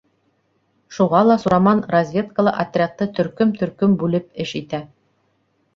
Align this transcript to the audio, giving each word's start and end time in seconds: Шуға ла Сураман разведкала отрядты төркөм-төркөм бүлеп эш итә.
Шуға 0.95 1.19
ла 1.27 1.35
Сураман 1.43 1.83
разведкала 1.97 2.55
отрядты 2.65 3.09
төркөм-төркөм 3.21 3.97
бүлеп 4.05 4.45
эш 4.47 4.57
итә. 4.65 4.83